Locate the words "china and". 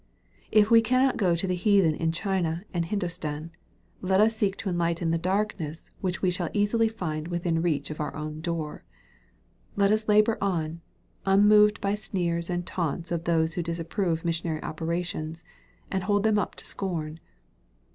2.11-2.85